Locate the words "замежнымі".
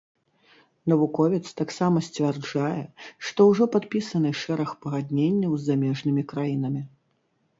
5.69-6.23